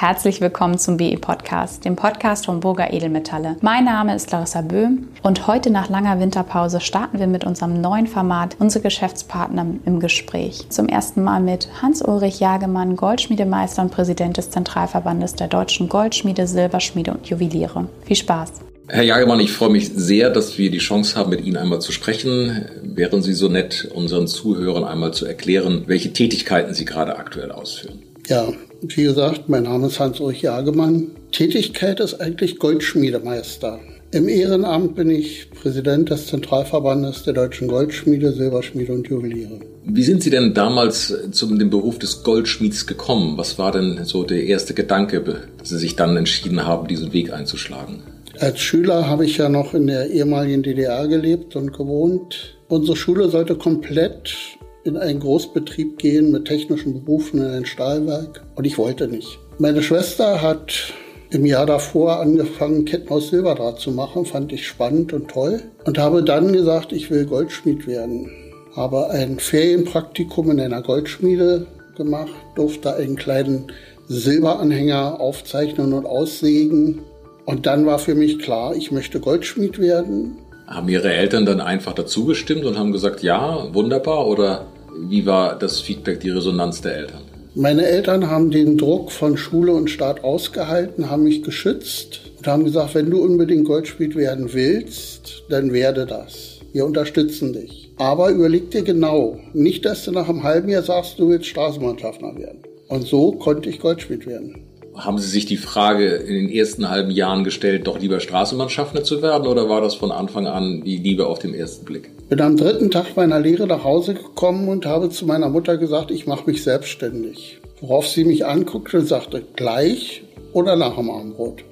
Herzlich 0.00 0.40
willkommen 0.40 0.78
zum 0.78 0.96
BE 0.96 1.16
Podcast, 1.16 1.84
dem 1.84 1.96
Podcast 1.96 2.46
von 2.46 2.60
Burger 2.60 2.92
Edelmetalle. 2.92 3.56
Mein 3.62 3.84
Name 3.84 4.14
ist 4.14 4.30
Larissa 4.30 4.60
Böhm 4.60 5.08
und 5.24 5.48
heute 5.48 5.70
nach 5.70 5.88
langer 5.88 6.20
Winterpause 6.20 6.78
starten 6.80 7.18
wir 7.18 7.26
mit 7.26 7.42
unserem 7.42 7.80
neuen 7.80 8.06
Format 8.06 8.54
Unsere 8.60 8.84
Geschäftspartner 8.84 9.66
im 9.84 9.98
Gespräch. 9.98 10.66
Zum 10.68 10.88
ersten 10.88 11.24
Mal 11.24 11.40
mit 11.40 11.68
Hans-Ulrich 11.82 12.38
Jagemann, 12.38 12.94
Goldschmiedemeister 12.94 13.82
und 13.82 13.90
Präsident 13.90 14.36
des 14.36 14.50
Zentralverbandes 14.50 15.34
der 15.34 15.48
deutschen 15.48 15.88
Goldschmiede, 15.88 16.46
Silberschmiede 16.46 17.10
und 17.10 17.26
Juweliere. 17.26 17.88
Viel 18.04 18.14
Spaß! 18.14 18.52
Herr 18.86 19.02
Jagemann, 19.02 19.40
ich 19.40 19.50
freue 19.50 19.70
mich 19.70 19.90
sehr, 19.92 20.30
dass 20.30 20.58
wir 20.58 20.70
die 20.70 20.78
Chance 20.78 21.16
haben, 21.16 21.30
mit 21.30 21.44
Ihnen 21.44 21.56
einmal 21.56 21.80
zu 21.80 21.90
sprechen. 21.90 22.66
Wären 22.84 23.20
Sie 23.20 23.32
so 23.32 23.48
nett, 23.48 23.90
unseren 23.92 24.28
Zuhörern 24.28 24.84
einmal 24.84 25.12
zu 25.12 25.26
erklären, 25.26 25.82
welche 25.88 26.12
Tätigkeiten 26.12 26.72
Sie 26.72 26.84
gerade 26.84 27.16
aktuell 27.16 27.50
ausführen? 27.50 28.04
Ja, 28.28 28.52
wie 28.82 29.04
gesagt, 29.04 29.48
mein 29.48 29.62
Name 29.62 29.86
ist 29.86 29.98
Hans-Ulrich 29.98 30.42
Jagemann. 30.42 31.12
Tätigkeit 31.32 31.98
ist 31.98 32.20
eigentlich 32.20 32.58
Goldschmiedemeister. 32.58 33.80
Im 34.10 34.28
Ehrenamt 34.28 34.96
bin 34.96 35.08
ich 35.08 35.50
Präsident 35.50 36.10
des 36.10 36.26
Zentralverbandes 36.26 37.22
der 37.22 37.32
deutschen 37.32 37.68
Goldschmiede, 37.68 38.32
Silberschmiede 38.32 38.92
und 38.92 39.08
Juweliere. 39.08 39.60
Wie 39.84 40.02
sind 40.02 40.22
Sie 40.22 40.28
denn 40.28 40.52
damals 40.52 41.14
zum 41.30 41.58
dem 41.58 41.70
Beruf 41.70 41.98
des 41.98 42.22
Goldschmieds 42.22 42.86
gekommen? 42.86 43.38
Was 43.38 43.58
war 43.58 43.72
denn 43.72 44.04
so 44.04 44.24
der 44.24 44.44
erste 44.44 44.74
Gedanke, 44.74 45.22
dass 45.58 45.70
Sie 45.70 45.78
sich 45.78 45.96
dann 45.96 46.14
entschieden 46.18 46.66
haben, 46.66 46.86
diesen 46.86 47.14
Weg 47.14 47.32
einzuschlagen? 47.32 48.02
Als 48.38 48.60
Schüler 48.60 49.08
habe 49.08 49.24
ich 49.24 49.38
ja 49.38 49.48
noch 49.48 49.72
in 49.72 49.86
der 49.86 50.10
ehemaligen 50.10 50.62
DDR 50.62 51.08
gelebt 51.08 51.56
und 51.56 51.72
gewohnt. 51.72 52.58
Unsere 52.68 52.96
Schule 52.96 53.30
sollte 53.30 53.54
komplett 53.54 54.57
in 54.88 54.96
einen 54.96 55.20
Großbetrieb 55.20 55.98
gehen 55.98 56.32
mit 56.32 56.46
technischen 56.46 57.04
Berufen 57.04 57.40
in 57.40 57.50
ein 57.50 57.66
Stahlwerk 57.66 58.42
und 58.56 58.66
ich 58.66 58.78
wollte 58.78 59.06
nicht. 59.06 59.38
Meine 59.58 59.82
Schwester 59.82 60.42
hat 60.42 60.92
im 61.30 61.44
Jahr 61.44 61.66
davor 61.66 62.20
angefangen, 62.20 62.84
Ketten 62.84 63.10
aus 63.10 63.28
Silberdraht 63.28 63.78
zu 63.78 63.90
machen, 63.90 64.24
fand 64.24 64.52
ich 64.52 64.66
spannend 64.66 65.12
und 65.12 65.28
toll 65.28 65.62
und 65.84 65.98
habe 65.98 66.24
dann 66.24 66.52
gesagt, 66.52 66.92
ich 66.92 67.10
will 67.10 67.26
Goldschmied 67.26 67.86
werden. 67.86 68.30
Habe 68.74 69.10
ein 69.10 69.38
Ferienpraktikum 69.38 70.50
in 70.50 70.60
einer 70.60 70.82
Goldschmiede 70.82 71.66
gemacht, 71.96 72.32
durfte 72.54 72.94
einen 72.94 73.16
kleinen 73.16 73.70
Silberanhänger 74.08 75.20
aufzeichnen 75.20 75.92
und 75.92 76.06
aussägen 76.06 77.00
und 77.44 77.64
dann 77.66 77.86
war 77.86 77.98
für 77.98 78.14
mich 78.14 78.38
klar, 78.38 78.74
ich 78.74 78.90
möchte 78.92 79.20
Goldschmied 79.20 79.78
werden. 79.78 80.36
Haben 80.66 80.88
Ihre 80.90 81.12
Eltern 81.12 81.46
dann 81.46 81.62
einfach 81.62 81.94
dazu 81.94 82.26
gestimmt 82.26 82.66
und 82.66 82.78
haben 82.78 82.92
gesagt, 82.92 83.22
ja, 83.22 83.72
wunderbar? 83.72 84.26
Oder 84.26 84.66
wie 85.08 85.26
war 85.26 85.58
das 85.58 85.80
Feedback, 85.80 86.20
die 86.20 86.30
Resonanz 86.30 86.80
der 86.80 86.96
Eltern? 86.96 87.22
Meine 87.54 87.86
Eltern 87.86 88.30
haben 88.30 88.50
den 88.50 88.78
Druck 88.78 89.10
von 89.10 89.36
Schule 89.36 89.72
und 89.72 89.90
Staat 89.90 90.22
ausgehalten, 90.22 91.10
haben 91.10 91.24
mich 91.24 91.42
geschützt 91.42 92.20
und 92.38 92.46
haben 92.46 92.64
gesagt, 92.64 92.94
wenn 92.94 93.10
du 93.10 93.22
unbedingt 93.22 93.64
Goldschmied 93.64 94.14
werden 94.14 94.52
willst, 94.52 95.42
dann 95.48 95.72
werde 95.72 96.06
das. 96.06 96.60
Wir 96.72 96.84
unterstützen 96.84 97.52
dich. 97.52 97.90
Aber 97.96 98.30
überleg 98.30 98.70
dir 98.70 98.82
genau, 98.82 99.40
nicht, 99.54 99.84
dass 99.84 100.04
du 100.04 100.12
nach 100.12 100.28
einem 100.28 100.42
halben 100.44 100.68
Jahr 100.68 100.82
sagst, 100.82 101.18
du 101.18 101.30
willst 101.30 101.46
Straßenmannschaftner 101.46 102.36
werden. 102.36 102.60
Und 102.88 103.06
so 103.06 103.32
konnte 103.32 103.70
ich 103.70 103.80
Goldschmied 103.80 104.26
werden. 104.26 104.62
Haben 104.94 105.18
Sie 105.18 105.28
sich 105.28 105.46
die 105.46 105.56
Frage 105.56 106.06
in 106.16 106.34
den 106.34 106.50
ersten 106.50 106.90
halben 106.90 107.10
Jahren 107.10 107.44
gestellt, 107.44 107.86
doch 107.86 107.98
lieber 107.98 108.20
Straßenmannschaftner 108.20 109.04
zu 109.04 109.22
werden 109.22 109.46
oder 109.46 109.68
war 109.68 109.80
das 109.80 109.94
von 109.94 110.10
Anfang 110.10 110.46
an 110.46 110.82
die 110.84 110.96
Liebe 110.96 111.26
auf 111.26 111.38
den 111.38 111.54
ersten 111.54 111.84
Blick? 111.84 112.10
Bin 112.28 112.42
am 112.42 112.58
dritten 112.58 112.90
Tag 112.90 113.16
meiner 113.16 113.40
Lehre 113.40 113.66
nach 113.66 113.84
Hause 113.84 114.12
gekommen 114.12 114.68
und 114.68 114.84
habe 114.84 115.08
zu 115.08 115.24
meiner 115.24 115.48
Mutter 115.48 115.78
gesagt, 115.78 116.10
ich 116.10 116.26
mache 116.26 116.44
mich 116.44 116.62
selbstständig. 116.62 117.58
Worauf 117.80 118.06
sie 118.06 118.24
mich 118.24 118.44
anguckte 118.44 118.98
und 118.98 119.06
sagte, 119.06 119.42
gleich 119.56 120.24
oder 120.52 120.76
nach 120.76 120.96
dem 120.96 121.08
Abendbrot. 121.08 121.64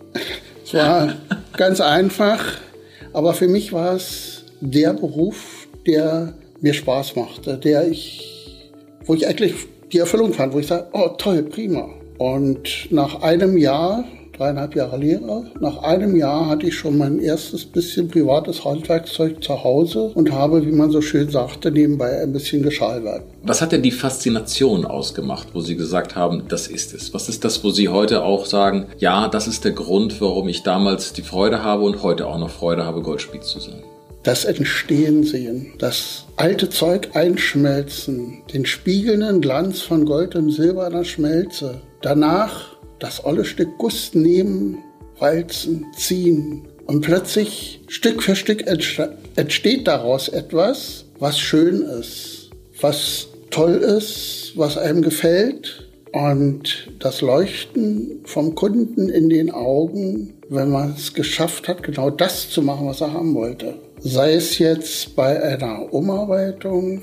Es 0.65 0.73
war 0.73 1.15
ganz 1.59 1.83
einfach, 1.83 2.43
aber 3.13 3.35
für 3.35 3.49
mich 3.49 3.75
war 3.75 3.97
es 3.97 4.45
der 4.61 4.95
Beruf, 4.95 5.69
der 5.87 6.33
mir 6.63 6.73
Spaß 6.73 7.17
machte, 7.17 7.59
der 7.59 7.87
ich, 7.87 8.73
wo 9.05 9.13
ich 9.13 9.29
eigentlich 9.29 9.55
die 9.93 9.99
Erfüllung 9.99 10.33
fand, 10.33 10.55
wo 10.55 10.59
ich 10.59 10.69
sage, 10.69 10.87
oh 10.93 11.09
toll, 11.19 11.43
prima. 11.43 11.91
Und 12.17 12.91
nach 12.91 13.21
einem 13.21 13.59
Jahr, 13.59 14.05
dreieinhalb 14.37 14.75
Jahre 14.77 14.99
Lehrer, 14.99 15.45
nach 15.61 15.79
einem 15.83 16.17
Jahr 16.17 16.49
hatte 16.49 16.67
ich 16.67 16.75
schon 16.75 16.99
mein 16.99 17.19
erstes 17.19 17.65
bisschen 17.65 18.09
privates 18.09 18.65
Handwerkszeug 18.65 19.43
zu 19.43 19.63
Hause 19.65 20.11
und 20.15 20.33
habe, 20.33 20.67
wie 20.67 20.73
man 20.73 20.91
so 20.91 21.01
schön 21.01 21.31
sagte, 21.31 21.71
nebenbei 21.71 22.23
ein 22.23 22.33
bisschen 22.33 22.63
geschalwert. 22.63 23.23
Was 23.43 23.63
hat 23.63 23.73
denn 23.73 23.83
die 23.83 23.91
Faszination 23.91 24.85
ausgemacht, 24.85 25.49
wo 25.53 25.61
Sie 25.61 25.77
gesagt 25.77 26.17
haben, 26.17 26.45
das 26.49 26.67
ist 26.67 26.95
es? 26.95 27.15
Was 27.15 27.29
ist 27.29 27.45
das, 27.45 27.63
wo 27.65 27.71
Sie 27.71 27.89
heute 27.89 28.23
auch 28.23 28.47
sagen, 28.47 28.87
ja, 28.99 29.29
das 29.29 29.49
ist 29.49 29.65
der 29.65 29.73
Grund, 29.73 30.21
warum 30.21 30.49
ich 30.49 30.63
damals 30.63 31.13
die 31.13 31.23
Freude 31.23 31.63
habe 31.63 31.85
und 31.85 32.03
heute 32.03 32.27
auch 32.27 32.39
noch 32.39 32.51
Freude 32.51 32.85
habe, 32.85 33.03
Goldspiel 33.03 33.41
zu 33.41 33.61
sein? 33.61 33.83
das 34.27 34.45
Entstehen 34.45 35.23
sehen, 35.23 35.75
das 35.79 36.25
alte 36.35 36.69
Zeug 36.69 37.11
einschmelzen, 37.15 38.43
den 38.53 38.67
spiegelnden 38.67 39.41
Glanz 39.41 39.83
von 39.83 40.05
Gold 40.05 40.35
und 40.35 40.51
Silber 40.51 40.89
in 40.89 40.95
der 40.95 41.05
Schmelze, 41.05 41.83
danach 42.03 42.76
das 42.99 43.25
olle 43.25 43.45
Stück 43.45 43.79
Guss 43.79 44.15
nehmen, 44.15 44.79
walzen, 45.19 45.87
ziehen 45.97 46.69
und 46.87 47.01
plötzlich 47.01 47.81
Stück 47.89 48.23
für 48.23 48.37
Stück 48.37 48.65
entsteht 49.37 49.87
daraus 49.87 50.29
etwas, 50.29 51.07
was 51.19 51.39
schön 51.39 51.83
ist, 51.83 52.51
was 52.81 53.29
toll 53.51 53.75
ist, 53.75 54.53
was 54.57 54.79
einem 54.79 55.03
gefällt 55.03 55.89
und 56.13 56.89
das 56.99 57.21
Leuchten 57.21 58.21
vom 58.25 58.55
Kunden 58.55 59.09
in 59.09 59.29
den 59.29 59.51
Augen, 59.51 60.35
wenn 60.49 60.71
man 60.71 60.95
es 60.97 61.13
geschafft 61.13 61.69
hat, 61.69 61.83
genau 61.83 62.11
das 62.11 62.51
zu 62.51 62.63
machen, 62.63 62.87
was 62.87 63.01
er 63.01 63.13
haben 63.13 63.35
wollte. 63.35 63.75
Sei 64.01 64.35
es 64.35 64.59
jetzt 64.59 65.17
bei 65.17 65.43
einer 65.43 65.93
Umarbeitung 65.93 67.03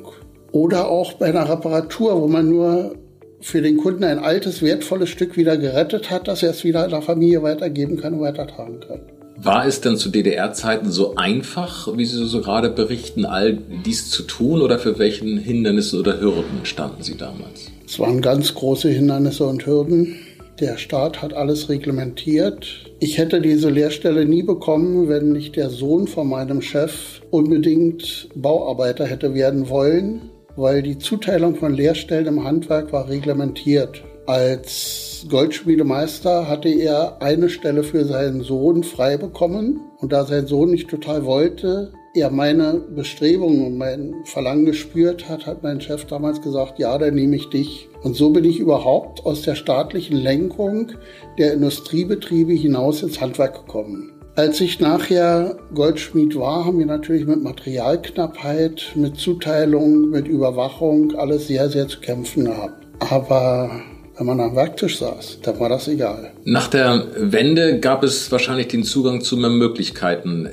oder 0.52 0.88
auch 0.88 1.14
bei 1.14 1.28
einer 1.28 1.50
Reparatur, 1.50 2.22
wo 2.22 2.28
man 2.28 2.50
nur 2.50 2.96
für 3.44 3.62
den 3.62 3.78
Kunden 3.78 4.06
ein 4.06 4.20
altes, 4.20 4.62
wertvolles 4.62 5.10
Stück 5.10 5.36
wieder 5.36 5.58
gerettet 5.58 6.10
hat, 6.10 6.28
dass 6.28 6.44
er 6.44 6.52
es 6.52 6.64
wieder 6.64 6.88
der 6.88 7.02
Familie 7.02 7.44
weitergeben 7.44 7.98
kann 7.98 8.14
und 8.14 8.22
weitertragen 8.22 8.80
kann. 8.80 9.02
War 9.36 9.66
es 9.66 9.82
denn 9.82 9.98
zu 9.98 10.10
DDR-Zeiten 10.10 10.90
so 10.90 11.16
einfach, 11.16 11.90
wie 11.98 12.06
Sie 12.06 12.26
so 12.26 12.42
gerade 12.42 12.70
berichten, 12.70 13.26
all 13.26 13.58
dies 13.86 14.10
zu 14.10 14.24
tun 14.24 14.62
oder 14.62 14.80
für 14.80 14.98
welchen 14.98 15.38
Hindernissen 15.38 16.00
oder 16.00 16.22
Hürden 16.22 16.64
standen 16.64 17.04
Sie 17.04 17.18
damals? 17.18 17.72
Es 17.86 18.00
waren 18.00 18.22
ganz 18.22 18.54
große 18.54 18.90
Hindernisse 18.90 19.46
und 19.46 19.66
Hürden. 19.66 20.16
Der 20.62 20.78
Staat 20.78 21.22
hat 21.22 21.34
alles 21.34 21.68
reglementiert. 21.68 22.92
Ich 23.00 23.18
hätte 23.18 23.42
diese 23.42 23.70
Lehrstelle 23.70 24.24
nie 24.24 24.44
bekommen, 24.44 25.10
wenn 25.10 25.34
nicht 25.34 25.58
der 25.58 25.70
Sohn 25.70 26.08
von 26.08 26.30
meinem 26.30 26.62
Chef 26.62 27.22
unbedingt 27.32 28.30
Bauarbeiter 28.36 29.06
hätte 29.06 29.34
werden 29.34 29.68
wollen, 29.68 30.30
weil 30.56 30.82
die 30.82 30.98
Zuteilung 30.98 31.56
von 31.56 31.74
Lehrstellen 31.74 32.28
im 32.28 32.44
Handwerk 32.44 32.92
war 32.92 33.10
reglementiert. 33.10 34.04
Als 34.26 35.26
Goldschmiedemeister 35.30 36.48
hatte 36.48 36.70
er 36.70 37.22
eine 37.22 37.50
Stelle 37.50 37.84
für 37.84 38.06
seinen 38.06 38.42
Sohn 38.42 38.84
frei 38.84 39.18
bekommen 39.18 39.82
und 39.98 40.14
da 40.14 40.26
sein 40.26 40.48
Sohn 40.48 40.72
nicht 40.72 40.90
total 40.90 41.26
wollte, 41.26 41.92
er 42.16 42.30
meine 42.30 42.76
Bestrebungen 42.96 43.66
und 43.66 43.78
mein 43.78 44.14
Verlangen 44.26 44.66
gespürt 44.66 45.28
hat, 45.28 45.48
hat 45.48 45.64
mein 45.64 45.82
Chef 45.82 46.06
damals 46.06 46.42
gesagt, 46.42 46.78
ja, 46.78 46.96
dann 46.98 47.16
nehme 47.16 47.36
ich 47.36 47.50
dich. 47.50 47.90
Und 48.04 48.16
so 48.16 48.30
bin 48.30 48.46
ich 48.46 48.60
überhaupt 48.60 49.26
aus 49.26 49.42
der 49.42 49.56
staatlichen 49.56 50.18
Lenkung 50.18 50.92
der 51.40 51.54
Industriebetriebe 51.54 52.54
hinaus 52.54 53.02
ins 53.02 53.20
Handwerk 53.20 53.66
gekommen. 53.66 54.23
Als 54.36 54.60
ich 54.62 54.80
nachher 54.80 55.58
Goldschmied 55.76 56.36
war, 56.36 56.66
haben 56.66 56.80
wir 56.80 56.88
natürlich 56.88 57.28
mit 57.28 57.44
Materialknappheit, 57.44 58.94
mit 58.96 59.18
Zuteilung, 59.18 60.10
mit 60.10 60.28
Überwachung 60.28 61.16
alles 61.16 61.48
sehr, 61.48 61.70
sehr 61.70 61.88
zu 61.88 62.00
kämpfen 62.00 62.46
gehabt. 62.46 62.84
Aber 63.00 63.70
wenn 64.18 64.26
man 64.26 64.40
am 64.40 64.56
Werktisch 64.56 64.98
saß, 64.98 65.40
dann 65.44 65.60
war 65.60 65.70
das 65.70 65.88
egal. 65.88 66.32
Nach 66.46 66.68
der 66.68 67.10
Wende 67.16 67.80
gab 67.80 68.04
es 68.04 68.32
wahrscheinlich 68.32 68.70
den 68.70 68.84
Zugang 68.84 69.22
zu 69.22 69.38
mehr 69.38 69.52
Möglichkeiten. 69.52 70.50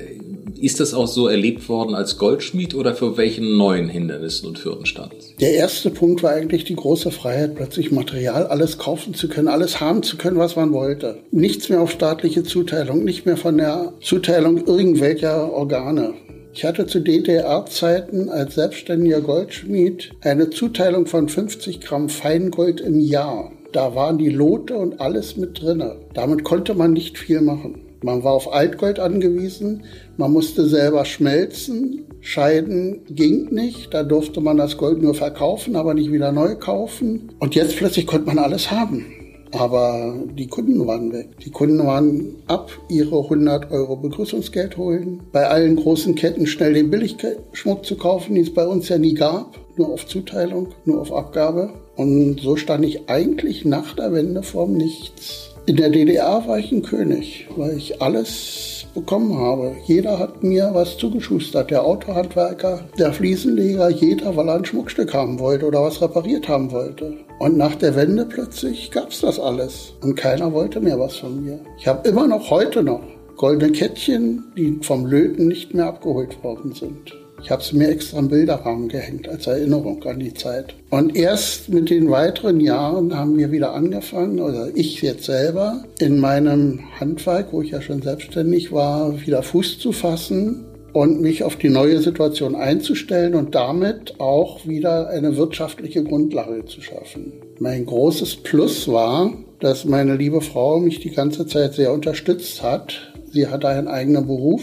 Ist 0.61 0.79
das 0.79 0.93
auch 0.93 1.07
so 1.07 1.27
erlebt 1.27 1.71
worden 1.71 1.95
als 1.95 2.19
Goldschmied 2.19 2.75
oder 2.75 2.95
für 2.95 3.17
welchen 3.17 3.57
neuen 3.57 3.89
Hindernissen 3.89 4.47
und 4.47 4.63
Hürden 4.63 4.85
stand? 4.85 5.15
Der 5.41 5.55
erste 5.55 5.89
Punkt 5.89 6.23
war 6.23 6.33
eigentlich 6.33 6.65
die 6.65 6.77
große 6.77 7.11
Freiheit, 7.11 7.55
plötzlich 7.55 7.91
Material 7.91 8.47
alles 8.47 8.77
kaufen 8.77 9.15
zu 9.15 9.29
können, 9.29 9.49
alles 9.49 9.81
haben 9.81 10.03
zu 10.03 10.19
können, 10.19 10.37
was 10.37 10.57
man 10.57 10.75
wollte. 10.75 11.17
Nichts 11.31 11.71
mehr 11.71 11.81
auf 11.81 11.91
staatliche 11.91 12.43
Zuteilung, 12.43 13.05
nicht 13.05 13.25
mehr 13.25 13.39
von 13.39 13.57
der 13.57 13.95
Zuteilung 14.03 14.67
irgendwelcher 14.67 15.51
Organe. 15.51 16.13
Ich 16.53 16.65
hatte 16.65 16.87
zu 16.87 17.01
DDR-Zeiten 17.01 18.29
als 18.29 18.57
selbstständiger 18.57 19.23
Goldschmied 19.23 20.11
eine 20.21 20.51
Zuteilung 20.51 21.07
von 21.07 21.31
50 21.31 21.81
Gramm 21.81 22.11
Feingold 22.11 22.83
im 22.83 23.01
Jahr. 23.01 23.51
Da 23.73 23.95
waren 23.95 24.19
die 24.19 24.31
Lote 24.31 24.77
und 24.77 25.01
alles 25.01 25.37
mit 25.37 25.63
drinne. 25.63 25.97
Damit 26.13 26.45
konnte 26.45 26.75
man 26.75 26.93
nicht 26.93 27.17
viel 27.17 27.41
machen. 27.41 27.90
Man 28.03 28.25
war 28.25 28.33
auf 28.33 28.53
Altgold 28.53 28.99
angewiesen, 28.99 29.85
man 30.17 30.33
musste 30.33 30.67
selber 30.67 31.05
schmelzen, 31.05 32.07
scheiden 32.21 33.01
ging 33.11 33.53
nicht, 33.53 33.93
da 33.93 34.03
durfte 34.03 34.41
man 34.41 34.57
das 34.57 34.79
Gold 34.79 35.03
nur 35.03 35.15
verkaufen, 35.15 35.77
aber 35.77 35.93
nicht 35.95 36.11
wieder 36.11 36.33
neu 36.33 36.55
kaufen. 36.55 37.33
Und 37.39 37.55
jetzt 37.55 37.77
plötzlich 37.77 38.07
konnte 38.07 38.27
man 38.27 38.39
alles 38.39 38.71
haben. 38.71 39.07
Aber 39.53 40.15
die 40.39 40.47
Kunden 40.47 40.87
waren 40.87 41.13
weg. 41.13 41.39
Die 41.45 41.51
Kunden 41.51 41.85
waren 41.85 42.37
ab 42.47 42.71
ihre 42.89 43.25
100 43.25 43.71
Euro 43.73 43.97
Begrüßungsgeld 43.97 44.77
holen. 44.77 45.23
Bei 45.33 45.49
allen 45.49 45.77
großen 45.77 46.15
Ketten 46.15 46.47
schnell 46.47 46.75
den 46.75 46.91
Billigschmuck 46.91 47.85
zu 47.85 47.97
kaufen, 47.97 48.37
den 48.37 48.45
es 48.45 48.55
bei 48.55 48.67
uns 48.67 48.89
ja 48.89 48.99
nie 48.99 49.15
gab. 49.15 49.59
Nur 49.77 49.89
auf 49.89 50.07
Zuteilung, 50.07 50.69
nur 50.85 51.01
auf 51.01 51.13
Abgabe. 51.13 51.71
Und 51.97 52.41
so 52.41 52.57
stand 52.57 52.85
ich 52.85 53.09
eigentlich 53.09 53.65
nach 53.65 53.95
der 53.97 54.13
Wende 54.13 54.43
vorm 54.43 54.75
Nichts. 54.75 55.50
In 55.71 55.77
der 55.77 55.89
DDR 55.89 56.43
war 56.49 56.59
ich 56.59 56.73
ein 56.73 56.83
König, 56.83 57.47
weil 57.57 57.77
ich 57.77 58.03
alles 58.03 58.87
bekommen 58.93 59.39
habe. 59.39 59.77
Jeder 59.87 60.19
hat 60.19 60.43
mir 60.43 60.71
was 60.73 60.99
zugeschustert. 60.99 61.71
Der 61.71 61.85
Autohandwerker, 61.85 62.81
der 62.99 63.13
Fliesenleger, 63.13 63.89
jeder, 63.89 64.35
weil 64.35 64.49
er 64.49 64.57
ein 64.57 64.65
Schmuckstück 64.65 65.15
haben 65.15 65.39
wollte 65.39 65.67
oder 65.67 65.81
was 65.85 66.03
repariert 66.03 66.49
haben 66.49 66.73
wollte. 66.73 67.19
Und 67.39 67.57
nach 67.57 67.77
der 67.77 67.95
Wende 67.95 68.27
plötzlich 68.27 68.91
gab 68.91 69.11
es 69.11 69.21
das 69.21 69.39
alles. 69.39 69.93
Und 70.03 70.17
keiner 70.17 70.53
wollte 70.53 70.81
mehr 70.81 70.99
was 70.99 71.15
von 71.15 71.41
mir. 71.41 71.61
Ich 71.79 71.87
habe 71.87 72.09
immer 72.09 72.27
noch 72.27 72.51
heute 72.51 72.83
noch 72.83 73.03
goldene 73.37 73.71
Kettchen, 73.71 74.53
die 74.57 74.81
vom 74.83 75.07
Löten 75.07 75.47
nicht 75.47 75.73
mehr 75.73 75.87
abgeholt 75.87 76.43
worden 76.43 76.73
sind. 76.73 77.15
Ich 77.43 77.51
habe 77.51 77.63
sie 77.63 77.77
mir 77.77 77.89
extra 77.89 78.19
im 78.19 78.29
Bilderrahmen 78.29 78.89
gehängt 78.89 79.29
als 79.29 79.47
Erinnerung 79.47 80.03
an 80.05 80.21
die 80.21 80.35
Zeit. 80.35 80.75
Und 80.91 81.17
erst 81.17 81.69
mit 81.69 81.91
den 81.91 82.11
weiteren 82.11 82.61
Jahren 82.61 83.17
haben 83.17 83.39
wir 83.39 83.51
wieder 83.51 83.75
angefangen, 83.75 84.41
oder 84.41 84.69
ich 84.75 85.01
jetzt 85.03 85.25
selber, 85.25 85.85
in 85.99 86.19
meinem 86.19 86.81
Handwerk, 86.99 87.53
wo 87.53 87.63
ich 87.63 87.71
ja 87.71 87.81
schon 87.81 88.03
selbstständig 88.03 88.73
war, 88.73 89.21
wieder 89.27 89.43
Fuß 89.43 89.79
zu 89.79 89.93
fassen 89.93 90.67
und 90.93 91.21
mich 91.21 91.45
auf 91.45 91.57
die 91.57 91.69
neue 91.69 92.01
Situation 92.01 92.55
einzustellen 92.55 93.35
und 93.35 93.55
damit 93.55 94.19
auch 94.19 94.67
wieder 94.67 95.09
eine 95.09 95.37
wirtschaftliche 95.37 96.03
Grundlage 96.03 96.65
zu 96.67 96.81
schaffen. 96.81 97.33
Mein 97.59 97.87
großes 97.87 98.37
Plus 98.37 98.89
war, 98.89 99.33
dass 99.61 99.85
meine 99.85 100.17
liebe 100.17 100.41
Frau 100.41 100.79
mich 100.79 101.01
die 101.01 101.11
ganze 101.11 101.47
Zeit 101.47 101.75
sehr 101.75 101.93
unterstützt 101.93 102.63
hat. 102.63 103.13
Sie 103.33 103.47
hatte 103.47 103.69
einen 103.69 103.89
eigenen 103.89 104.27
Beruf 104.27 104.63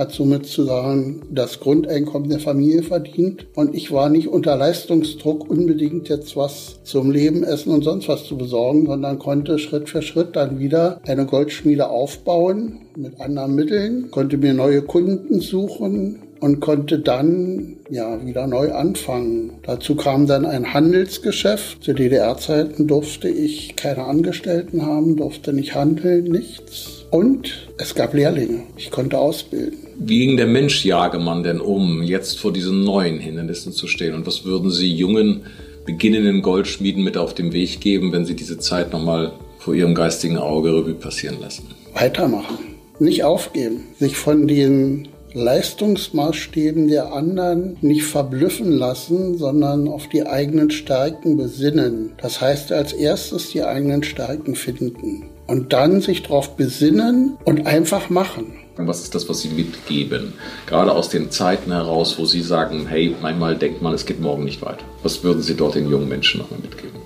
hat 0.00 0.12
somit 0.12 0.46
sozusagen 0.46 1.20
das 1.30 1.60
Grundeinkommen 1.60 2.30
der 2.30 2.40
Familie 2.40 2.82
verdient. 2.82 3.46
Und 3.54 3.74
ich 3.74 3.92
war 3.92 4.08
nicht 4.08 4.28
unter 4.28 4.56
Leistungsdruck 4.56 5.48
unbedingt 5.48 6.08
jetzt 6.08 6.36
was 6.36 6.80
zum 6.84 7.10
Leben, 7.10 7.44
Essen 7.44 7.70
und 7.70 7.84
sonst 7.84 8.08
was 8.08 8.24
zu 8.24 8.38
besorgen, 8.38 8.86
sondern 8.86 9.18
konnte 9.18 9.58
Schritt 9.58 9.90
für 9.90 10.00
Schritt 10.00 10.34
dann 10.36 10.58
wieder 10.58 11.00
eine 11.06 11.26
Goldschmiede 11.26 11.90
aufbauen 11.90 12.80
mit 12.96 13.20
anderen 13.20 13.54
Mitteln, 13.54 14.10
konnte 14.10 14.38
mir 14.38 14.54
neue 14.54 14.82
Kunden 14.82 15.40
suchen, 15.40 16.22
und 16.40 16.60
konnte 16.60 16.98
dann 16.98 17.76
ja 17.90 18.24
wieder 18.24 18.46
neu 18.46 18.72
anfangen. 18.72 19.52
Dazu 19.62 19.94
kam 19.94 20.26
dann 20.26 20.46
ein 20.46 20.72
Handelsgeschäft. 20.72 21.84
Zu 21.84 21.92
DDR-Zeiten 21.92 22.86
durfte 22.86 23.28
ich 23.28 23.76
keine 23.76 24.04
Angestellten 24.04 24.84
haben, 24.84 25.16
durfte 25.16 25.52
nicht 25.52 25.74
handeln, 25.74 26.24
nichts. 26.24 27.04
Und 27.10 27.68
es 27.76 27.94
gab 27.94 28.14
Lehrlinge. 28.14 28.62
Ich 28.76 28.90
konnte 28.90 29.18
ausbilden. 29.18 29.78
Wie 29.98 30.20
ging 30.20 30.36
der 30.36 30.46
Mensch 30.46 30.84
Jagemann 30.84 31.42
denn 31.42 31.60
um, 31.60 32.02
jetzt 32.02 32.38
vor 32.38 32.52
diesen 32.52 32.84
neuen 32.84 33.18
Hindernissen 33.18 33.72
zu 33.72 33.86
stehen? 33.86 34.14
Und 34.14 34.26
was 34.26 34.44
würden 34.44 34.70
Sie 34.70 34.90
jungen, 34.90 35.42
beginnenden 35.84 36.40
Goldschmieden 36.40 37.04
mit 37.04 37.16
auf 37.16 37.34
den 37.34 37.52
Weg 37.52 37.80
geben, 37.80 38.12
wenn 38.12 38.24
Sie 38.24 38.34
diese 38.34 38.58
Zeit 38.58 38.92
nochmal 38.92 39.32
vor 39.58 39.74
Ihrem 39.74 39.94
geistigen 39.94 40.38
Auge 40.38 40.70
Revue 40.70 40.94
passieren 40.94 41.38
lassen? 41.40 41.66
Weitermachen. 41.92 42.58
Nicht 42.98 43.24
aufgeben. 43.24 43.88
Sich 43.98 44.16
von 44.16 44.46
den 44.46 45.08
Leistungsmaßstäben 45.32 46.88
der 46.88 47.12
anderen 47.12 47.76
nicht 47.80 48.04
verblüffen 48.04 48.72
lassen, 48.72 49.38
sondern 49.38 49.88
auf 49.88 50.08
die 50.08 50.26
eigenen 50.26 50.70
Stärken 50.70 51.36
besinnen. 51.36 52.12
Das 52.20 52.40
heißt 52.40 52.72
als 52.72 52.92
erstes 52.92 53.50
die 53.50 53.62
eigenen 53.62 54.02
Stärken 54.02 54.54
finden 54.54 55.26
und 55.46 55.72
dann 55.72 56.00
sich 56.00 56.22
darauf 56.22 56.56
besinnen 56.56 57.36
und 57.44 57.66
einfach 57.66 58.10
machen. 58.10 58.52
Was 58.76 59.02
ist 59.02 59.14
das, 59.14 59.28
was 59.28 59.40
Sie 59.40 59.48
mitgeben? 59.48 60.32
Gerade 60.66 60.92
aus 60.92 61.10
den 61.10 61.30
Zeiten 61.30 61.70
heraus, 61.72 62.18
wo 62.18 62.24
Sie 62.24 62.40
sagen, 62.40 62.86
hey, 62.86 63.14
manchmal 63.20 63.56
denkt 63.56 63.82
man, 63.82 63.92
es 63.92 64.06
geht 64.06 64.20
morgen 64.20 64.44
nicht 64.44 64.62
weiter. 64.62 64.84
Was 65.02 65.22
würden 65.22 65.42
Sie 65.42 65.54
dort 65.54 65.74
den 65.74 65.90
jungen 65.90 66.08
Menschen 66.08 66.40
nochmal 66.40 66.60
mitgeben? 66.60 66.98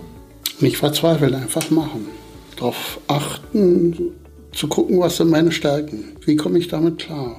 Nicht 0.60 0.76
verzweifeln, 0.76 1.34
einfach 1.34 1.70
machen. 1.70 2.06
Darauf 2.56 3.00
achten, 3.08 4.12
zu 4.52 4.68
gucken, 4.68 5.00
was 5.00 5.16
sind 5.16 5.30
meine 5.30 5.50
Stärken. 5.50 6.16
Wie 6.24 6.36
komme 6.36 6.58
ich 6.58 6.68
damit 6.68 6.98
klar? 6.98 7.36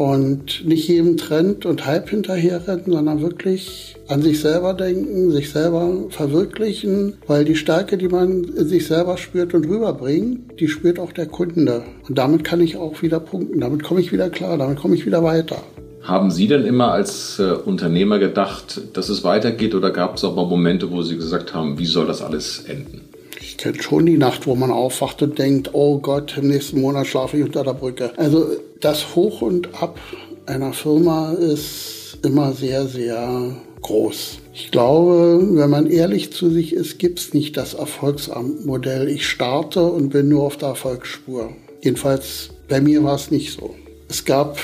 Und 0.00 0.66
nicht 0.66 0.88
jedem 0.88 1.18
Trend 1.18 1.66
und 1.66 1.84
Hype 1.84 2.08
hinterherrennen, 2.08 2.90
sondern 2.90 3.20
wirklich 3.20 3.96
an 4.08 4.22
sich 4.22 4.40
selber 4.40 4.72
denken, 4.72 5.30
sich 5.30 5.50
selber 5.50 6.06
verwirklichen, 6.08 7.18
weil 7.26 7.44
die 7.44 7.54
Stärke, 7.54 7.98
die 7.98 8.08
man 8.08 8.44
in 8.44 8.66
sich 8.66 8.86
selber 8.86 9.18
spürt 9.18 9.52
und 9.52 9.68
rüberbringt, 9.68 10.58
die 10.58 10.68
spürt 10.68 10.98
auch 10.98 11.12
der 11.12 11.26
Kunde. 11.26 11.82
Und 12.08 12.16
damit 12.16 12.44
kann 12.44 12.62
ich 12.62 12.78
auch 12.78 13.02
wieder 13.02 13.20
punkten, 13.20 13.60
damit 13.60 13.82
komme 13.82 14.00
ich 14.00 14.10
wieder 14.10 14.30
klar, 14.30 14.56
damit 14.56 14.78
komme 14.78 14.94
ich 14.94 15.04
wieder 15.04 15.22
weiter. 15.22 15.58
Haben 16.02 16.30
Sie 16.30 16.48
denn 16.48 16.64
immer 16.64 16.92
als 16.92 17.38
äh, 17.38 17.52
Unternehmer 17.52 18.18
gedacht, 18.18 18.80
dass 18.94 19.10
es 19.10 19.22
weitergeht 19.22 19.74
oder 19.74 19.90
gab 19.90 20.16
es 20.16 20.24
auch 20.24 20.34
mal 20.34 20.46
Momente, 20.46 20.90
wo 20.90 21.02
Sie 21.02 21.16
gesagt 21.16 21.52
haben, 21.52 21.78
wie 21.78 21.84
soll 21.84 22.06
das 22.06 22.22
alles 22.22 22.64
enden? 22.66 23.02
Ich 23.38 23.58
kenne 23.58 23.82
schon 23.82 24.06
die 24.06 24.16
Nacht, 24.16 24.46
wo 24.46 24.54
man 24.54 24.70
aufwacht 24.70 25.20
und 25.20 25.38
denkt, 25.38 25.74
oh 25.74 25.98
Gott, 25.98 26.38
im 26.38 26.48
nächsten 26.48 26.80
Monat 26.80 27.06
schlafe 27.06 27.36
ich 27.36 27.44
unter 27.44 27.64
der 27.64 27.74
Brücke. 27.74 28.12
Also 28.16 28.46
das 28.80 29.14
Hoch 29.14 29.42
und 29.42 29.82
Ab 29.82 29.98
einer 30.46 30.72
Firma 30.72 31.32
ist 31.32 32.18
immer 32.24 32.52
sehr, 32.52 32.86
sehr 32.86 33.56
groß. 33.82 34.38
Ich 34.52 34.70
glaube, 34.70 35.40
wenn 35.52 35.70
man 35.70 35.86
ehrlich 35.86 36.32
zu 36.32 36.50
sich 36.50 36.72
ist, 36.72 36.98
gibt 36.98 37.18
es 37.18 37.34
nicht 37.34 37.56
das 37.56 37.74
Erfolgsmodell. 37.74 39.08
Ich 39.08 39.26
starte 39.26 39.84
und 39.84 40.10
bin 40.10 40.28
nur 40.28 40.42
auf 40.42 40.56
der 40.56 40.70
Erfolgsspur. 40.70 41.50
Jedenfalls 41.82 42.50
bei 42.68 42.80
mir 42.80 43.02
war 43.04 43.14
es 43.14 43.30
nicht 43.30 43.52
so. 43.52 43.74
Es 44.08 44.24
gab 44.24 44.58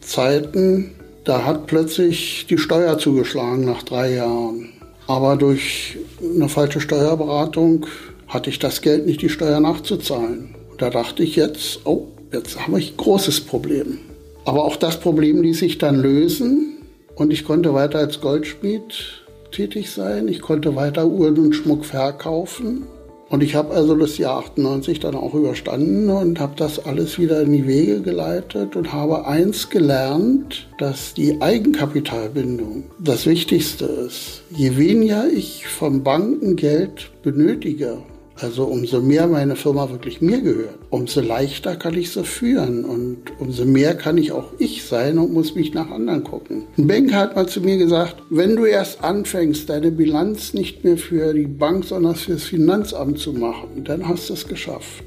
Zeiten, 0.00 0.92
da 1.24 1.44
hat 1.44 1.66
plötzlich 1.66 2.46
die 2.48 2.58
Steuer 2.58 2.98
zugeschlagen 2.98 3.64
nach 3.64 3.82
drei 3.82 4.14
Jahren. 4.14 4.70
Aber 5.06 5.36
durch 5.36 5.96
eine 6.22 6.48
falsche 6.48 6.80
Steuerberatung 6.80 7.86
hatte 8.28 8.50
ich 8.50 8.58
das 8.58 8.82
Geld 8.82 9.06
nicht, 9.06 9.22
die 9.22 9.28
Steuer 9.28 9.60
nachzuzahlen. 9.60 10.54
Und 10.70 10.80
da 10.80 10.90
dachte 10.90 11.22
ich 11.22 11.36
jetzt, 11.36 11.80
oh, 11.84 12.08
jetzt 12.32 12.58
habe 12.58 12.78
ich 12.78 12.92
ein 12.92 12.96
großes 12.96 13.42
Problem. 13.42 13.98
Aber 14.44 14.64
auch 14.64 14.76
das 14.76 14.98
Problem 15.00 15.42
ließ 15.42 15.58
sich 15.58 15.78
dann 15.78 16.00
lösen 16.00 16.78
und 17.14 17.32
ich 17.32 17.44
konnte 17.44 17.74
weiter 17.74 17.98
als 17.98 18.20
Goldschmied 18.20 19.24
tätig 19.52 19.90
sein. 19.90 20.28
Ich 20.28 20.40
konnte 20.40 20.76
weiter 20.76 21.06
Uhren 21.06 21.38
und 21.38 21.54
Schmuck 21.54 21.84
verkaufen. 21.84 22.84
Und 23.28 23.42
ich 23.42 23.54
habe 23.54 23.74
also 23.74 23.94
das 23.94 24.16
Jahr 24.16 24.38
98 24.38 25.00
dann 25.00 25.14
auch 25.14 25.34
überstanden 25.34 26.08
und 26.08 26.40
habe 26.40 26.54
das 26.56 26.86
alles 26.86 27.18
wieder 27.18 27.42
in 27.42 27.52
die 27.52 27.66
Wege 27.66 28.00
geleitet 28.00 28.74
und 28.74 28.92
habe 28.94 29.26
eins 29.26 29.68
gelernt, 29.68 30.66
dass 30.78 31.12
die 31.12 31.42
Eigenkapitalbindung 31.42 32.84
das 32.98 33.26
Wichtigste 33.26 33.84
ist. 33.84 34.44
Je 34.48 34.78
weniger 34.78 35.28
ich 35.28 35.66
vom 35.66 36.02
Banken 36.02 36.56
Geld 36.56 37.10
benötige, 37.22 37.98
also 38.40 38.64
umso 38.64 39.00
mehr 39.00 39.26
meine 39.26 39.56
Firma 39.56 39.90
wirklich 39.90 40.20
mir 40.20 40.40
gehört, 40.40 40.78
umso 40.90 41.20
leichter 41.20 41.76
kann 41.76 41.94
ich 41.94 42.10
sie 42.10 42.24
führen 42.24 42.84
und 42.84 43.18
umso 43.38 43.64
mehr 43.64 43.94
kann 43.94 44.18
ich 44.18 44.32
auch 44.32 44.52
ich 44.58 44.84
sein 44.84 45.18
und 45.18 45.32
muss 45.32 45.54
mich 45.54 45.74
nach 45.74 45.90
anderen 45.90 46.24
gucken. 46.24 46.64
Ein 46.76 46.86
Banker 46.86 47.16
hat 47.16 47.36
mal 47.36 47.48
zu 47.48 47.60
mir 47.60 47.78
gesagt, 47.78 48.16
wenn 48.30 48.56
du 48.56 48.64
erst 48.64 49.02
anfängst, 49.02 49.68
deine 49.68 49.90
Bilanz 49.90 50.54
nicht 50.54 50.84
mehr 50.84 50.96
für 50.96 51.34
die 51.34 51.46
Bank, 51.46 51.84
sondern 51.84 52.14
für 52.14 52.32
das 52.32 52.44
Finanzamt 52.44 53.18
zu 53.18 53.32
machen, 53.32 53.84
dann 53.84 54.06
hast 54.06 54.28
du 54.28 54.34
es 54.34 54.46
geschafft. 54.46 55.04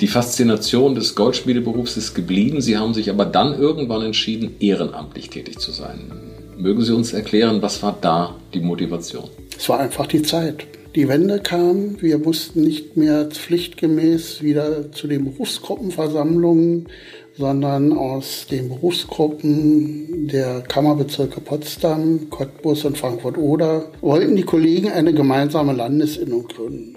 Die 0.00 0.06
Faszination 0.06 0.94
des 0.94 1.14
Goldschmiedeberufs 1.14 1.98
ist 1.98 2.14
geblieben. 2.14 2.62
Sie 2.62 2.78
haben 2.78 2.94
sich 2.94 3.10
aber 3.10 3.26
dann 3.26 3.58
irgendwann 3.58 4.00
entschieden, 4.00 4.56
ehrenamtlich 4.58 5.28
tätig 5.28 5.58
zu 5.58 5.72
sein. 5.72 6.10
Mögen 6.56 6.82
Sie 6.82 6.94
uns 6.94 7.12
erklären, 7.12 7.60
was 7.60 7.82
war 7.82 7.98
da 8.00 8.34
die 8.54 8.60
Motivation? 8.60 9.28
Es 9.58 9.68
war 9.68 9.78
einfach 9.78 10.06
die 10.06 10.22
Zeit. 10.22 10.66
Die 10.96 11.06
Wende 11.06 11.38
kam, 11.38 12.02
wir 12.02 12.18
mussten 12.18 12.62
nicht 12.62 12.96
mehr 12.96 13.26
pflichtgemäß 13.26 14.42
wieder 14.42 14.90
zu 14.90 15.06
den 15.06 15.24
Berufsgruppenversammlungen, 15.24 16.88
sondern 17.36 17.92
aus 17.92 18.46
den 18.50 18.68
Berufsgruppen 18.68 20.26
der 20.26 20.62
Kammerbezirke 20.62 21.40
Potsdam, 21.40 22.28
Cottbus 22.30 22.84
und 22.84 22.98
Frankfurt-Oder 22.98 23.84
wollten 24.00 24.34
die 24.34 24.42
Kollegen 24.42 24.90
eine 24.90 25.14
gemeinsame 25.14 25.74
Landesinnung 25.74 26.48
gründen. 26.48 26.96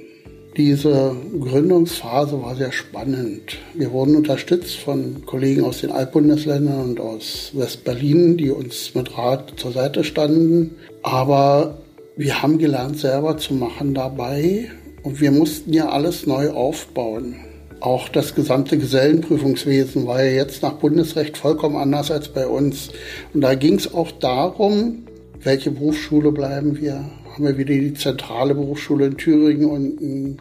Diese 0.58 1.16
Gründungsphase 1.40 2.42
war 2.42 2.56
sehr 2.56 2.72
spannend. 2.72 3.58
Wir 3.76 3.92
wurden 3.92 4.16
unterstützt 4.16 4.76
von 4.78 5.24
Kollegen 5.28 5.64
aus 5.64 5.82
den 5.82 5.92
Altbundesländern 5.92 6.82
und 6.82 7.00
aus 7.00 7.52
West-Berlin, 7.54 8.38
die 8.38 8.50
uns 8.50 8.96
mit 8.96 9.16
Rat 9.18 9.54
zur 9.58 9.72
Seite 9.72 10.04
standen. 10.04 10.76
Aber 11.04 11.83
wir 12.16 12.44
haben 12.44 12.60
gelernt, 12.60 13.00
selber 13.00 13.38
zu 13.38 13.54
machen 13.56 13.94
dabei 13.94 14.70
und 15.02 15.20
wir 15.20 15.32
mussten 15.32 15.74
ja 15.74 15.90
alles 15.90 16.28
neu 16.28 16.52
aufbauen. 16.52 17.36
Auch 17.80 18.08
das 18.08 18.36
gesamte 18.36 18.78
Gesellenprüfungswesen 18.78 20.06
war 20.06 20.24
ja 20.24 20.32
jetzt 20.32 20.62
nach 20.62 20.74
Bundesrecht 20.74 21.38
vollkommen 21.38 21.76
anders 21.76 22.12
als 22.12 22.30
bei 22.30 22.48
uns. 22.48 22.90
Und 23.34 23.42
da 23.42 23.56
ging 23.56 23.76
es 23.76 23.94
auch 23.94 24.12
darum, 24.12 25.04
welche 25.42 25.72
Berufsschule 25.72 26.32
bleiben 26.32 26.80
wir, 26.80 27.04
haben 27.34 27.46
wir 27.46 27.58
wieder 27.58 27.74
die 27.74 27.94
zentrale 27.94 28.54
Berufsschule 28.54 29.08
in 29.08 29.18
Thüringen 29.18 29.66
und 29.66 30.38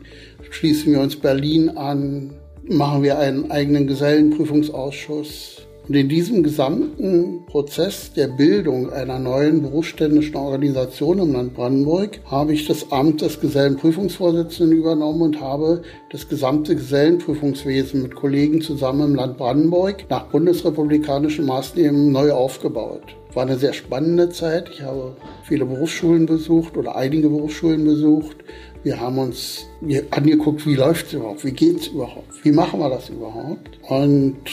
schließen 0.51 0.93
wir 0.93 1.01
uns 1.01 1.17
Berlin 1.17 1.71
an, 1.71 2.35
machen 2.69 3.03
wir 3.03 3.19
einen 3.19 3.51
eigenen 3.51 3.87
Gesellenprüfungsausschuss. 3.87 5.67
Und 5.89 5.97
in 5.97 6.09
diesem 6.09 6.45
gesamten 6.45 7.45
Prozess 7.47 8.13
der 8.13 8.29
Bildung 8.29 8.91
einer 8.91 9.19
neuen 9.19 9.63
berufsständischen 9.63 10.37
Organisation 10.37 11.19
im 11.19 11.33
Land 11.33 11.55
Brandenburg 11.55 12.21
habe 12.25 12.53
ich 12.53 12.69
das 12.69 12.93
Amt 12.93 13.21
des 13.21 13.41
Gesellenprüfungsvorsitzenden 13.41 14.79
übernommen 14.79 15.23
und 15.23 15.41
habe 15.41 15.83
das 16.11 16.29
gesamte 16.29 16.77
Gesellenprüfungswesen 16.77 18.03
mit 18.03 18.15
Kollegen 18.15 18.61
zusammen 18.61 19.11
im 19.11 19.15
Land 19.17 19.39
Brandenburg 19.39 20.05
nach 20.09 20.27
bundesrepublikanischen 20.27 21.47
Maßnahmen 21.47 22.13
neu 22.13 22.31
aufgebaut. 22.31 23.17
War 23.35 23.43
eine 23.43 23.57
sehr 23.57 23.73
spannende 23.73 24.29
Zeit. 24.29 24.71
Ich 24.73 24.83
habe 24.83 25.17
viele 25.43 25.65
Berufsschulen 25.65 26.27
besucht 26.27 26.77
oder 26.77 26.95
einige 26.95 27.29
Berufsschulen 27.29 27.85
besucht. 27.85 28.37
Wir 28.85 29.01
haben 29.01 29.19
uns 29.19 29.67
angeguckt, 30.11 30.65
wie 30.67 30.77
läuft 30.77 31.07
es 31.09 31.15
überhaupt, 31.15 31.45
wie 31.45 31.53
geht 31.53 31.81
es 31.81 31.87
überhaupt, 31.89 32.45
wie 32.45 32.53
machen 32.53 32.79
wir 32.79 32.91
das 32.91 33.09
überhaupt. 33.09 33.81
Und 33.89 34.45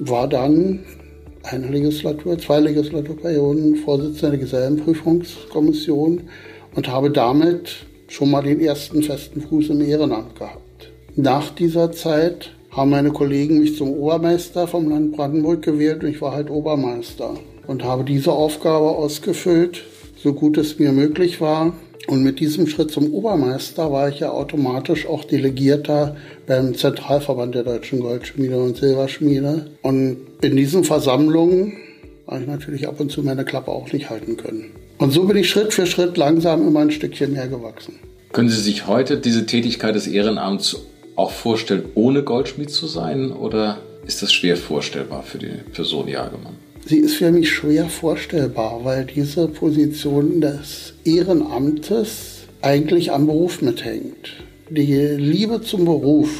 war 0.00 0.26
dann 0.26 0.80
eine 1.42 1.68
Legislatur, 1.68 2.38
zwei 2.38 2.58
Legislaturperioden 2.60 3.76
Vorsitzender 3.76 4.30
der 4.30 4.40
Gesellenprüfungskommission 4.40 6.22
und 6.74 6.88
habe 6.88 7.10
damit 7.10 7.86
schon 8.08 8.30
mal 8.30 8.42
den 8.42 8.60
ersten 8.60 9.02
festen 9.02 9.42
Fuß 9.42 9.68
im 9.68 9.82
Ehrenamt 9.82 10.36
gehabt. 10.36 10.90
Nach 11.16 11.50
dieser 11.50 11.92
Zeit 11.92 12.50
haben 12.70 12.90
meine 12.90 13.10
Kollegen 13.10 13.58
mich 13.58 13.76
zum 13.76 13.90
Obermeister 13.90 14.66
vom 14.66 14.88
Land 14.88 15.12
Brandenburg 15.12 15.62
gewählt 15.62 16.02
und 16.02 16.10
ich 16.10 16.22
war 16.22 16.32
halt 16.32 16.50
Obermeister 16.50 17.34
und 17.66 17.84
habe 17.84 18.04
diese 18.04 18.32
Aufgabe 18.32 18.88
ausgefüllt, 18.88 19.84
so 20.16 20.32
gut 20.32 20.56
es 20.56 20.78
mir 20.78 20.92
möglich 20.92 21.42
war. 21.42 21.74
Und 22.06 22.22
mit 22.22 22.40
diesem 22.40 22.66
Schritt 22.66 22.90
zum 22.90 23.12
Obermeister 23.12 23.92
war 23.92 24.08
ich 24.08 24.20
ja 24.20 24.30
automatisch 24.30 25.06
auch 25.06 25.24
Delegierter 25.24 26.16
beim 26.46 26.74
Zentralverband 26.74 27.54
der 27.54 27.64
deutschen 27.64 28.00
Goldschmiede 28.00 28.58
und 28.58 28.76
Silberschmiede. 28.76 29.70
Und 29.82 30.16
in 30.40 30.56
diesen 30.56 30.84
Versammlungen 30.84 31.76
habe 32.26 32.40
ich 32.40 32.46
natürlich 32.46 32.88
ab 32.88 33.00
und 33.00 33.10
zu 33.10 33.22
meine 33.22 33.44
Klappe 33.44 33.70
auch 33.70 33.92
nicht 33.92 34.10
halten 34.10 34.36
können. 34.36 34.70
Und 34.98 35.12
so 35.12 35.24
bin 35.24 35.36
ich 35.36 35.48
Schritt 35.48 35.72
für 35.72 35.86
Schritt 35.86 36.16
langsam 36.16 36.66
immer 36.66 36.80
ein 36.80 36.90
Stückchen 36.90 37.32
mehr 37.32 37.48
gewachsen. 37.48 37.94
Können 38.32 38.48
Sie 38.48 38.60
sich 38.60 38.86
heute 38.86 39.16
diese 39.16 39.46
Tätigkeit 39.46 39.94
des 39.94 40.06
Ehrenamts 40.06 40.76
auch 41.16 41.32
vorstellen, 41.32 41.84
ohne 41.94 42.22
Goldschmied 42.22 42.70
zu 42.70 42.86
sein? 42.86 43.32
Oder 43.32 43.78
ist 44.06 44.22
das 44.22 44.32
schwer 44.32 44.56
vorstellbar 44.56 45.22
für 45.22 45.38
die 45.38 45.52
Person 45.72 46.08
Jagemann? 46.08 46.54
Sie 46.86 46.98
ist 46.98 47.16
für 47.16 47.30
mich 47.30 47.50
schwer 47.50 47.86
vorstellbar, 47.86 48.80
weil 48.84 49.04
diese 49.04 49.48
Position 49.48 50.40
des 50.40 50.94
Ehrenamtes 51.04 52.40
eigentlich 52.62 53.12
am 53.12 53.26
Beruf 53.26 53.62
mithängt. 53.62 54.44
Die 54.70 54.94
Liebe 54.94 55.60
zum 55.60 55.84
Beruf 55.84 56.30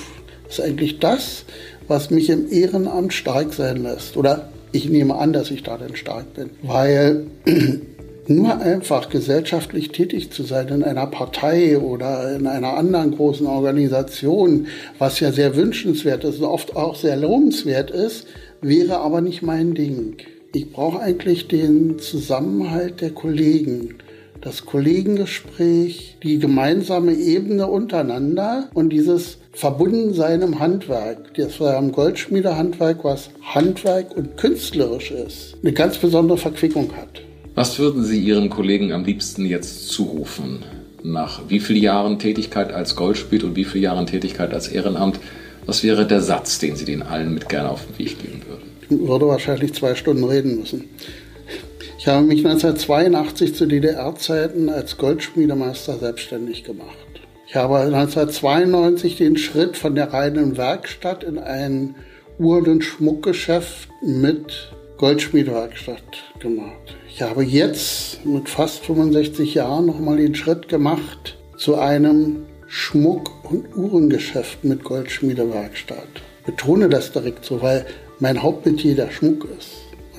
ist 0.48 0.60
eigentlich 0.60 0.98
das, 0.98 1.44
was 1.88 2.10
mich 2.10 2.30
im 2.30 2.50
Ehrenamt 2.50 3.12
stark 3.12 3.52
sein 3.52 3.82
lässt. 3.82 4.16
Oder 4.16 4.50
ich 4.72 4.88
nehme 4.88 5.16
an, 5.16 5.32
dass 5.32 5.50
ich 5.50 5.62
darin 5.62 5.96
stark 5.96 6.34
bin. 6.34 6.50
Weil 6.62 7.26
nur 8.28 8.60
einfach 8.60 9.08
gesellschaftlich 9.10 9.90
tätig 9.90 10.30
zu 10.30 10.44
sein 10.44 10.68
in 10.68 10.84
einer 10.84 11.06
Partei 11.06 11.78
oder 11.78 12.34
in 12.34 12.46
einer 12.46 12.76
anderen 12.76 13.16
großen 13.16 13.46
Organisation, 13.46 14.68
was 14.98 15.20
ja 15.20 15.32
sehr 15.32 15.56
wünschenswert 15.56 16.24
ist 16.24 16.38
und 16.38 16.44
oft 16.44 16.76
auch 16.76 16.94
sehr 16.94 17.16
lobenswert 17.16 17.90
ist, 17.90 18.26
wäre 18.62 18.98
aber 18.98 19.20
nicht 19.20 19.42
mein 19.42 19.74
Ding. 19.74 20.16
Ich 20.52 20.72
brauche 20.72 21.00
eigentlich 21.00 21.48
den 21.48 21.98
Zusammenhalt 21.98 23.00
der 23.00 23.10
Kollegen, 23.10 23.96
das 24.40 24.66
Kollegengespräch, 24.66 26.16
die 26.22 26.38
gemeinsame 26.38 27.14
Ebene 27.14 27.66
untereinander 27.66 28.68
und 28.74 28.90
dieses 28.90 29.38
Verbundensein 29.52 30.42
im 30.42 30.58
Handwerk. 30.58 31.34
Das 31.34 31.60
war 31.60 31.76
am 31.76 31.92
Goldschmiedehandwerk, 31.92 33.04
was 33.04 33.30
Handwerk 33.42 34.16
und 34.16 34.36
künstlerisch 34.36 35.10
ist, 35.10 35.56
eine 35.62 35.72
ganz 35.72 35.98
besondere 35.98 36.38
Verquickung 36.38 36.90
hat. 36.96 37.22
Was 37.54 37.78
würden 37.78 38.02
Sie 38.04 38.18
Ihren 38.18 38.48
Kollegen 38.48 38.92
am 38.92 39.04
liebsten 39.04 39.44
jetzt 39.44 39.88
zurufen? 39.88 40.64
Nach 41.02 41.42
wie 41.48 41.60
vielen 41.60 41.82
Jahren 41.82 42.18
Tätigkeit 42.18 42.72
als 42.72 42.96
Goldschmied 42.96 43.44
und 43.44 43.56
wie 43.56 43.64
vielen 43.64 43.84
Jahren 43.84 44.06
Tätigkeit 44.06 44.52
als 44.52 44.68
Ehrenamt? 44.68 45.18
Was 45.66 45.82
wäre 45.82 46.06
der 46.06 46.20
Satz, 46.20 46.58
den 46.58 46.76
Sie 46.76 46.84
den 46.84 47.02
allen 47.02 47.34
mit 47.34 47.48
gerne 47.48 47.70
auf 47.70 47.86
den 47.86 47.98
Weg 47.98 48.18
geben 48.18 48.42
würden? 48.48 48.70
würde 48.90 49.28
wahrscheinlich 49.28 49.72
zwei 49.74 49.94
Stunden 49.94 50.24
reden 50.24 50.58
müssen. 50.58 50.88
Ich 51.98 52.08
habe 52.08 52.24
mich 52.26 52.44
1982 52.44 53.54
zu 53.54 53.66
DDR-Zeiten 53.66 54.68
als 54.68 54.96
Goldschmiedemeister 54.96 55.98
selbstständig 55.98 56.64
gemacht. 56.64 56.96
Ich 57.46 57.56
habe 57.56 57.78
1992 57.78 59.16
den 59.16 59.36
Schritt 59.36 59.76
von 59.76 59.94
der 59.94 60.12
reinen 60.12 60.56
Werkstatt 60.56 61.24
in 61.24 61.38
ein 61.38 61.94
Uhr- 62.38 62.66
und 62.66 62.82
Schmuckgeschäft 62.82 63.88
mit 64.02 64.72
Goldschmiedewerkstatt 64.96 66.02
gemacht. 66.38 66.96
Ich 67.08 67.22
habe 67.22 67.44
jetzt 67.44 68.24
mit 68.24 68.48
fast 68.48 68.84
65 68.84 69.54
Jahren 69.54 69.86
nochmal 69.86 70.16
den 70.16 70.34
Schritt 70.34 70.68
gemacht 70.68 71.36
zu 71.58 71.76
einem 71.76 72.46
Schmuck- 72.72 73.50
und 73.50 73.76
Uhrengeschäft 73.76 74.62
mit 74.62 74.84
Goldschmiedewerkstatt. 74.84 76.22
Betone 76.46 76.88
das 76.88 77.10
direkt 77.10 77.44
so, 77.44 77.60
weil 77.60 77.84
mein 78.20 78.40
Hauptmetier 78.40 78.94
der 78.94 79.10
Schmuck 79.10 79.48
ist. 79.58 79.70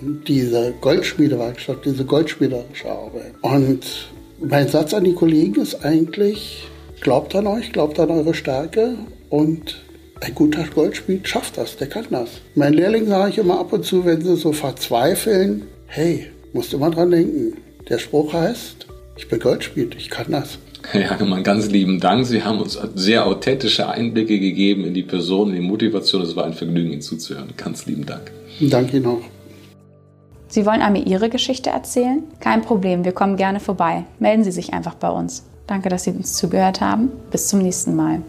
Und 0.02 0.28
diese 0.28 0.74
Goldschmiedewerkstatt, 0.82 1.86
diese 1.86 2.04
goldschmiederische 2.04 2.92
Arbeit. 2.92 3.36
Und 3.42 4.10
mein 4.42 4.68
Satz 4.68 4.94
an 4.94 5.06
die 5.06 5.14
Kollegen 5.14 5.62
ist 5.62 5.86
eigentlich, 5.86 6.68
glaubt 7.00 7.34
an 7.36 7.48
euch, 7.48 7.72
glaubt 7.72 7.98
an 8.02 8.12
eure 8.12 8.34
Stärke 8.34 8.96
und 9.30 9.82
ein 10.20 10.36
guter 10.36 10.66
Goldschmied 10.66 11.30
schafft 11.30 11.58
das, 11.58 11.78
der 11.78 11.88
kann 11.88 12.08
das. 12.10 12.42
Mein 12.56 12.74
Lehrling 12.74 13.08
sage 13.08 13.30
ich 13.30 13.38
immer 13.38 13.62
ab 13.62 13.72
und 13.72 13.86
zu, 13.86 14.04
wenn 14.04 14.22
sie 14.22 14.36
so 14.36 14.52
verzweifeln, 14.52 15.68
hey, 15.86 16.28
musst 16.52 16.74
immer 16.74 16.92
dran 16.92 17.12
denken. 17.12 17.58
Der 17.88 17.98
Spruch 17.98 18.34
heißt, 18.34 18.88
ich 19.16 19.30
bin 19.30 19.40
Goldschmied, 19.40 19.96
ich 19.96 20.10
kann 20.10 20.32
das. 20.32 20.60
Herr 20.92 21.02
Jagemann, 21.02 21.44
ganz 21.44 21.70
lieben 21.70 22.00
Dank. 22.00 22.26
Sie 22.26 22.44
haben 22.44 22.60
uns 22.60 22.80
sehr 22.96 23.26
authentische 23.26 23.88
Einblicke 23.88 24.40
gegeben 24.40 24.86
in 24.86 24.94
die 24.94 25.04
Person, 25.04 25.50
in 25.50 25.62
die 25.62 25.68
Motivation. 25.68 26.22
Es 26.22 26.36
war 26.36 26.46
ein 26.46 26.54
Vergnügen, 26.54 26.92
Ihnen 26.92 27.02
zuzuhören. 27.02 27.50
Ganz 27.56 27.86
lieben 27.86 28.06
Dank. 28.06 28.32
Danke 28.60 28.98
Ihnen 28.98 29.06
auch. 29.06 29.22
Sie 30.48 30.66
wollen 30.66 30.82
einmal 30.82 31.08
Ihre 31.08 31.30
Geschichte 31.30 31.70
erzählen? 31.70 32.24
Kein 32.40 32.62
Problem, 32.62 33.06
wir 33.06 33.14
kommen 33.14 33.38
gerne 33.38 33.60
vorbei. 33.60 34.04
Melden 34.20 34.44
Sie 34.44 34.52
sich 34.52 34.74
einfach 34.74 34.96
bei 34.96 35.10
uns. 35.10 35.46
Danke, 35.68 35.88
dass 35.88 36.04
Sie 36.04 36.12
uns 36.12 36.34
zugehört 36.34 36.82
haben. 36.82 37.10
Bis 37.32 37.48
zum 37.48 37.62
nächsten 37.62 37.96
Mal. 37.96 38.22